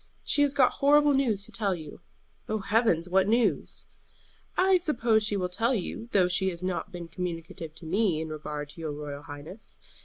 She 0.23 0.41
has 0.41 0.55
got 0.55 0.71
horrible 0.81 1.13
news 1.13 1.45
to 1.45 1.51
tell 1.51 1.75
you." 1.75 2.01
"Oh, 2.49 2.57
heavens! 2.57 3.07
What 3.07 3.27
news?" 3.27 3.85
"I 4.57 4.79
suppose 4.79 5.21
she 5.21 5.37
will 5.37 5.47
tell 5.47 5.75
you, 5.75 6.09
though 6.11 6.27
she 6.27 6.49
has 6.49 6.63
not 6.63 6.91
been 6.91 7.07
communicative 7.07 7.75
to 7.75 7.85
me 7.85 8.19
in 8.19 8.29
regard 8.29 8.69
to 8.69 8.81
your 8.81 8.93
royal 8.93 9.21
highness. 9.21 9.79